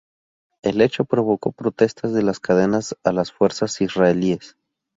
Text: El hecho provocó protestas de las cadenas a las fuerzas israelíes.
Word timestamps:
El 0.63 0.81
hecho 0.81 1.05
provocó 1.05 1.51
protestas 1.51 2.11
de 2.11 2.23
las 2.23 2.39
cadenas 2.39 2.97
a 3.03 3.11
las 3.11 3.31
fuerzas 3.31 3.79
israelíes. 3.81 4.57